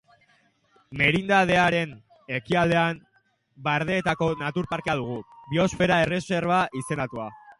Merindadearen 1.01 1.91
ekialdean 2.37 3.03
Bardeetako 3.69 4.31
Natur 4.41 4.69
Parkea 4.73 4.97
dugu, 5.01 5.19
Biosfera 5.53 6.03
erreserba 6.07 6.61
izendatua. 6.83 7.29